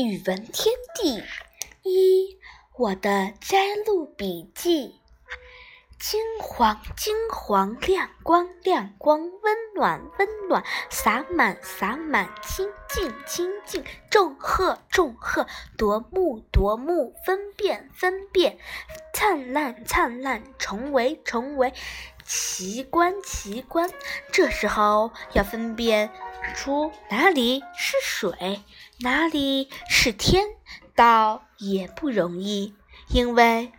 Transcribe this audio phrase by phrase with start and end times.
[0.00, 1.20] 语文天地
[1.82, 2.38] 一，
[2.76, 4.94] 我的摘录笔记。
[5.98, 18.58] 金黄金黄，亮光亮光，温暖温暖，洒满洒满，清净清净，重贺重贺，夺目夺目，分辨分辨，
[19.12, 21.74] 灿烂灿烂，重围重围，
[22.24, 23.90] 奇观奇观。
[24.30, 26.10] 这时候要分辨
[26.54, 28.62] 出哪里是水，
[29.00, 30.44] 哪里是天，
[30.94, 32.76] 倒也不容易，
[33.08, 33.72] 因为。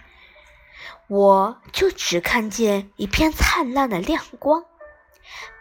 [1.07, 4.63] 我就只看见一片灿烂的亮光，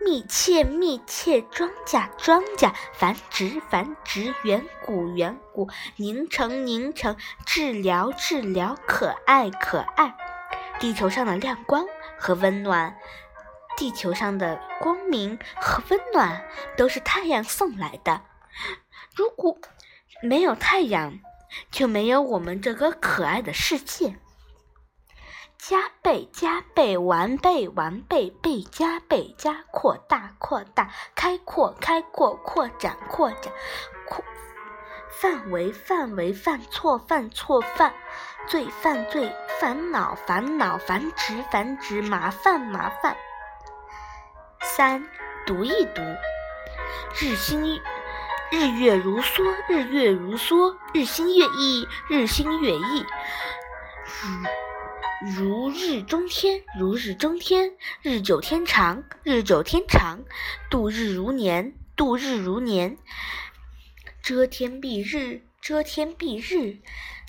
[0.05, 10.15] 密切密切，庄稼庄稼，繁殖繁殖，远古远古，凝成凝成，治疗治疗，可爱可爱。
[10.79, 11.87] 地球上的亮光
[12.19, 12.97] 和温暖，
[13.77, 16.45] 地球上的光明和温暖
[16.77, 18.23] 都是太阳送来的。
[19.15, 19.59] 如果
[20.23, 21.19] 没有太阳，
[21.71, 24.19] 就没有我们这个可爱的世界。
[25.59, 33.53] 加倍加倍完倍完倍倍加倍加扩大扩大开阔开阔扩展扩展
[34.07, 34.25] 扩
[35.11, 37.93] 范围范围犯错犯错犯
[38.47, 43.17] 罪犯罪烦恼烦恼繁殖繁殖麻烦麻烦。
[44.63, 45.05] 三
[45.45, 46.01] 读一读，
[47.21, 47.83] 日新
[48.53, 53.05] 日月如梭日月如梭日新月异日新月异。
[55.21, 60.21] 如日中天，如日中天，日久天长，日久天长，
[60.71, 62.97] 度日如年，度日如年，
[64.23, 66.79] 遮天蔽日，遮天蔽日，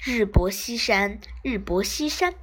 [0.06, 2.36] 日薄西山，日薄西山，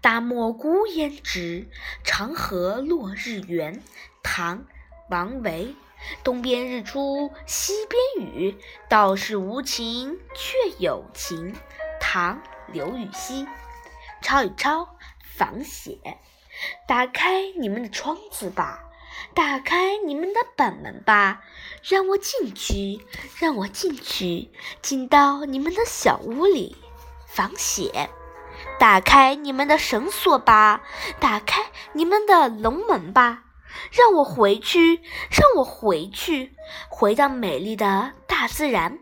[0.00, 1.66] 大漠孤烟直，
[2.04, 3.82] 长河落日圆。
[4.22, 4.58] 唐·
[5.10, 5.74] 王维。
[6.22, 8.56] 东边日出西边雨，
[8.88, 11.52] 道是无晴却有晴。
[11.98, 12.36] 唐·
[12.72, 13.44] 刘禹锡。
[14.26, 14.88] 抄一抄，
[15.36, 16.00] 仿写。
[16.88, 18.82] 打开你们的窗子吧，
[19.36, 21.44] 打开你们的本门吧，
[21.84, 23.06] 让我进去，
[23.38, 24.50] 让我进去，
[24.82, 26.74] 进到你们的小屋里。
[27.28, 28.10] 仿写。
[28.80, 30.82] 打开你们的绳索吧，
[31.20, 31.62] 打开
[31.92, 33.44] 你们的龙门吧，
[33.92, 34.96] 让我回去，
[35.30, 36.56] 让我回去，
[36.88, 38.98] 回到美丽的大自然。